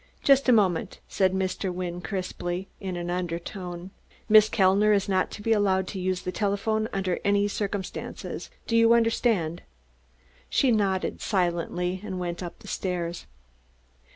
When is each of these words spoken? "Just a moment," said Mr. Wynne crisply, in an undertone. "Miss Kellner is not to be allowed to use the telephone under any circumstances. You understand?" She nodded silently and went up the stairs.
"Just 0.23 0.49
a 0.49 0.51
moment," 0.51 0.99
said 1.07 1.31
Mr. 1.31 1.71
Wynne 1.71 2.01
crisply, 2.01 2.67
in 2.79 2.97
an 2.97 3.11
undertone. 3.11 3.91
"Miss 4.27 4.49
Kellner 4.49 4.93
is 4.93 5.07
not 5.07 5.29
to 5.29 5.43
be 5.43 5.53
allowed 5.53 5.87
to 5.89 5.99
use 5.99 6.23
the 6.23 6.31
telephone 6.31 6.89
under 6.91 7.19
any 7.23 7.47
circumstances. 7.47 8.49
You 8.67 8.95
understand?" 8.95 9.61
She 10.49 10.71
nodded 10.71 11.21
silently 11.21 12.01
and 12.03 12.19
went 12.19 12.41
up 12.41 12.57
the 12.57 12.67
stairs. 12.67 13.27